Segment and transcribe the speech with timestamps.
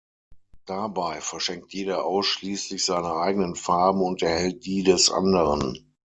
[0.65, 5.93] Dabei verschenkt jeder ausschließlich seine eigenen Farben und erhält die des anderen.